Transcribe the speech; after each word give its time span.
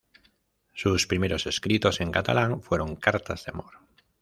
Sus 0.73 1.05
primeros 1.05 1.45
escritos 1.45 2.01
en 2.01 2.09
catalán 2.11 2.63
fueron 2.63 2.95
cartas 2.95 3.45
de 3.45 3.51
amor. 3.51 3.81